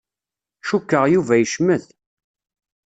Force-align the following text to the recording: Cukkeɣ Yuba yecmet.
Cukkeɣ 0.67 1.03
Yuba 1.07 1.35
yecmet. 1.37 1.85